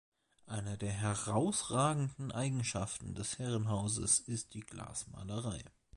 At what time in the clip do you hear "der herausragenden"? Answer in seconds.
0.79-2.31